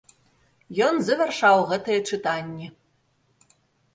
Ён 0.87 0.95
завяршаў 1.09 1.57
гэтыя 1.73 1.99
чытанні. 2.13 2.67